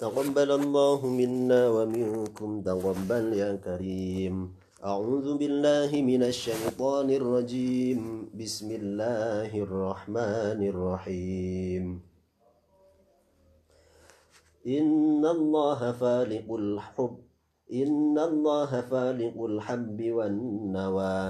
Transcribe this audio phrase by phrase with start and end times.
[0.00, 4.56] تقبل الله منا ومنكم تقبل يا كريم.
[4.80, 8.32] أعوذ بالله من الشيطان الرجيم.
[8.32, 11.84] بسم الله الرحمن الرحيم.
[14.64, 17.16] إن الله فالق الحب
[17.68, 21.20] إن الله فالق الحب والنوى.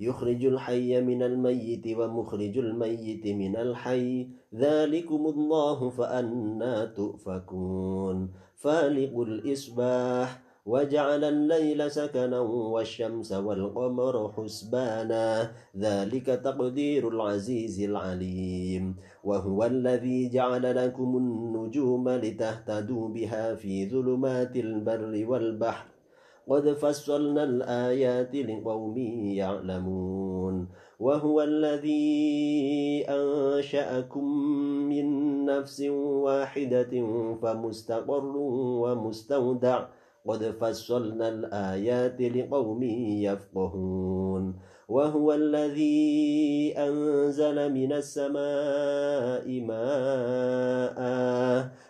[0.00, 4.28] يخرج الحي من الميت ومخرج الميت من الحي.
[4.54, 8.28] ذلكم الله فأنا تؤفكون.
[8.56, 15.52] فالق الإصباح وجعل الليل سكنا والشمس والقمر حسبانا.
[15.76, 18.96] ذلك تقدير العزيز العليم.
[19.24, 25.99] وهو الذي جعل لكم النجوم لتهتدوا بها في ظلمات البر والبحر.
[26.48, 28.98] قد فصلنا الآيات لقوم
[29.36, 30.68] يعلمون
[31.00, 34.24] وهو الذي أنشأكم
[34.88, 35.06] من
[35.44, 35.80] نفس
[36.24, 36.92] واحدة
[37.42, 38.36] فمستقر
[38.82, 39.86] ومستودع
[40.26, 42.82] قد فصلنا الآيات لقوم
[43.22, 44.54] يفقهون
[44.88, 50.98] وهو الذي أنزل من السماء ماء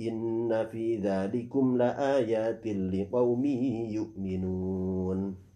[0.00, 3.44] إن في ذلكم لآيات لقوم
[3.90, 5.46] يؤمنون.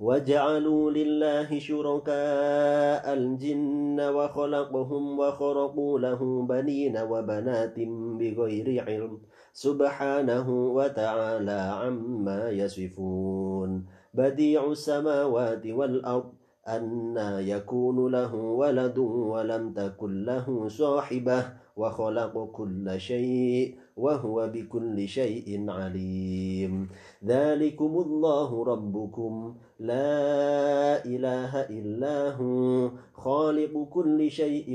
[0.00, 7.74] وجعلوا لله شركاء الجن وخلقهم وخرقوا له بنين وبنات
[8.20, 9.18] بغير علم.
[9.52, 13.86] سبحانه وتعالى عما يصفون.
[14.14, 16.32] بديع السماوات والأرض
[16.68, 21.65] أنا يكون له ولد ولم تكن له صاحبة.
[21.76, 26.88] وخلق كل شيء وهو بكل شيء عليم.
[27.24, 29.54] ذلكم الله ربكم.
[29.76, 34.72] لا إله إلا هو خالق كل شيء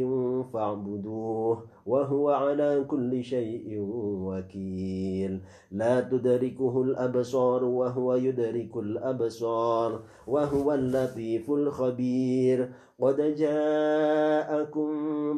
[0.54, 3.82] فاعبدوه وهو على كل شيء
[4.26, 5.42] وكيل.
[5.72, 12.74] لا تدركه الأبصار وهو يدرك الأبصار وهو اللطيف الخبير.
[13.02, 14.90] قد جاءكم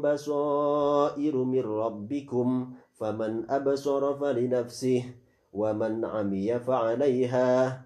[0.01, 2.47] بصائر من ربكم
[2.99, 5.03] فمن أبصر فلنفسه
[5.53, 7.85] ومن عمي فعليها.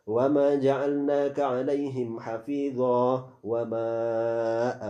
[0.11, 3.91] وما جعلناك عليهم حفيظا وما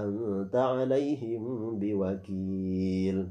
[0.04, 1.44] أنت عليهم
[1.80, 3.28] بوكيل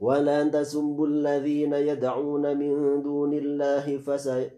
[0.00, 4.50] ولا تسبوا الذين يدعون من دون الله فسي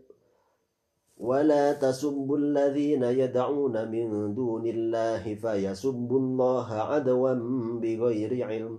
[1.19, 7.33] ولا تسبوا الذين يدعون من دون الله فيسبوا الله عدوا
[7.83, 8.79] بغير علم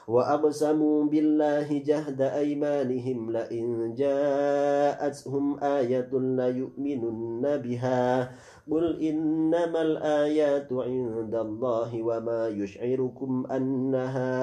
[0.07, 8.31] وأقسموا بالله جهد أيمانهم لئن جاءتهم آية ليؤمنن بها.
[8.71, 14.33] قل إنما الآيات عند الله وما يشعركم أنها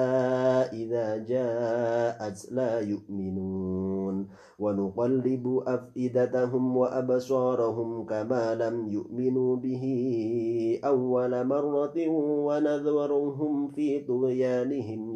[0.73, 4.27] إذا جاءت لا يؤمنون.
[4.59, 9.83] ونقلب أفئدتهم وأبصارهم كما لم يؤمنوا به
[10.85, 11.97] أول مرة
[12.47, 15.15] ونذرهم في طغيانهم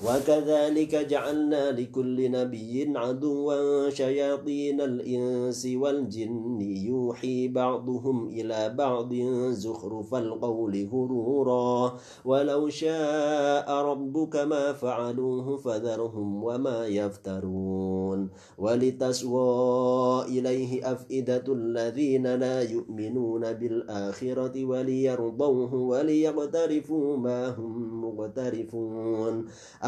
[0.00, 6.60] وكذلك جعلنا لكل نبي عدوا شياطين الإنس والجن.
[6.60, 9.14] يوحي بعضهم إلى بعض
[9.50, 11.96] زخرف القول غرورا.
[12.24, 18.28] ولو شاء ربك ما فعلوه فذرهم وما يفترون.
[18.58, 29.44] ولتسوى إليه أفئدة الذين لا يؤمنون بالآخرة وليرضوه وليقترفوا ما هم مقترفون.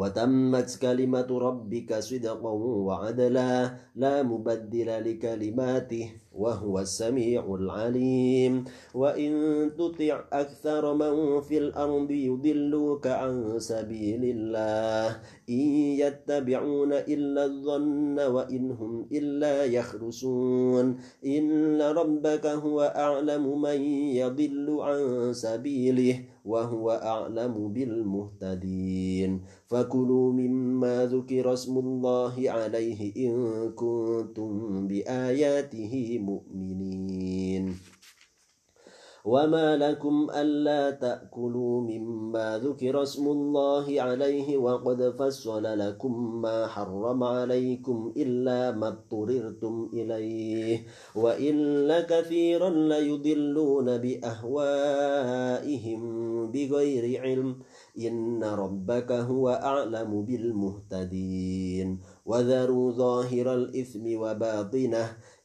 [0.00, 2.52] وتمت كلمة ربك صدقا
[2.88, 3.52] وعدلا
[3.96, 8.64] لا مبدل لكلماته وهو السميع العليم.
[8.94, 9.32] وإن
[9.76, 15.20] تطع أكثر من في الأرض يضلوك عن سبيل الله.
[15.50, 15.64] إن
[16.00, 23.80] يتبعون إلا الظن وإن هم إلا يخرسون إن ربك هو أعلم من
[24.16, 29.40] يضل عن سبيله وهو أعلم بالمهتدين.
[29.66, 33.32] فكلوا مما ذكر اسم الله عليه إن
[33.72, 37.76] كنتم بآياته مؤمنين.
[39.24, 48.12] وما لكم ألا تأكلوا مما ذكر اسم الله عليه وقد فصل لكم ما حرم عليكم
[48.16, 56.00] إلا ما اضطررتم إليه وإن كثيرا ليضلون بأهوائهم
[56.50, 57.56] بغير علم
[57.98, 65.16] إن ربك هو أعلم بالمهتدين وذروا ظاهر الإثم وباطنه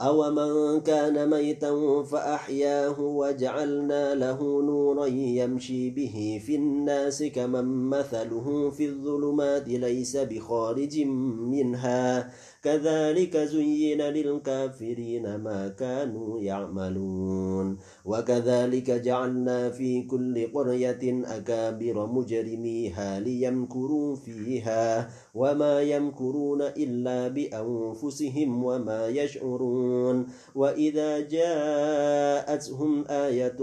[0.00, 8.86] أو من كان ميتا فأحياه وجعلنا له نورا يمشي به في الناس كمن مثله في
[8.86, 12.30] الظلمات ليس بخارج منها.
[12.66, 17.78] كذلك زين للكافرين ما كانوا يعملون.
[18.04, 21.02] وكذلك جعلنا في كل قرية
[21.38, 30.26] أكابر مجرميها ليمكروا فيها وما يمكرون إلا بأنفسهم وما يشعرون.
[30.54, 33.58] وإذا جاءتهم آية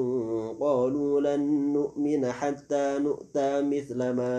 [0.60, 4.36] قالوا لن نؤمن حتى نؤتى مثل ما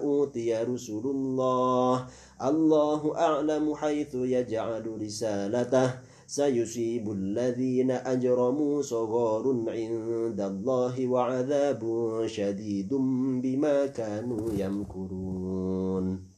[0.00, 2.06] أوتي رسل الله.
[2.42, 5.94] الله أعلم حيث يجعل رسالته.
[6.26, 11.82] سيصيب الذين أجرموا صغار عند الله وعذاب
[12.26, 12.94] شديد
[13.42, 16.37] بما كانوا يمكرون.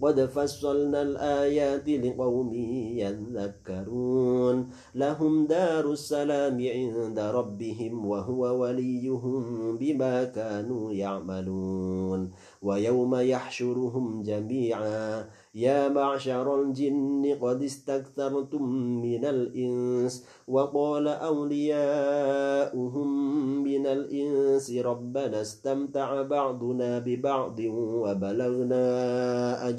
[0.00, 2.54] قد فصلنا الآيات لقوم
[3.02, 12.30] يذكرون لهم دار السلام عند ربهم وهو وليهم بما كانوا يعملون
[12.62, 15.24] ويوم يحشرهم جميعا
[15.54, 18.62] يا معشر الجن قد استكثرتم
[19.02, 23.08] من الإنس وقال أولياؤهم
[23.62, 28.84] من الإنس ربنا استمتع بعضنا ببعض وبلغنا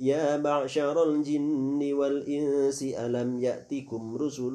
[0.00, 4.52] يا معشر الجن والإنس ألم يأتكم رسل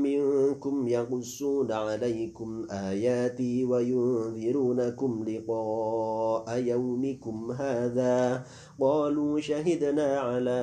[0.00, 8.42] منكم يقصون عليكم آياتي وينذرونكم لقاء يومكم هذا؟
[8.80, 10.60] قالوا شهدنا على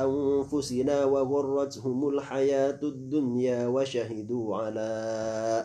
[0.00, 4.90] أنفسنا وغرتهم الحياة الدنيا وشهدوا على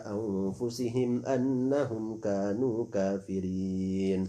[0.06, 4.28] أنفسهم أنهم كانوا كافرين.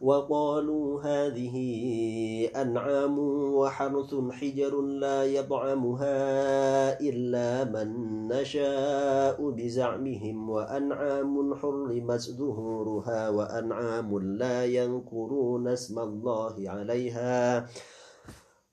[0.00, 1.56] وقالوا هذه
[2.56, 3.18] أنعام
[3.54, 6.16] وحرث حجر لا يطعمها
[7.00, 7.88] إلا من
[8.28, 17.66] نشاء بزعمهم وأنعام حرمت ظهورها وأنعام لا ينكرون اسم الله عليها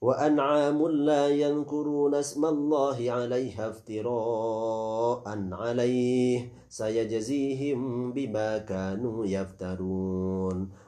[0.03, 10.69] وأنعام لا يذكرون اسم الله عليها افتراء عليه سيجزيهم بما كانوا يفترون.